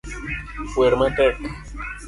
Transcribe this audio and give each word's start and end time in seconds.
wer 0.79 0.93
matek 0.99 1.35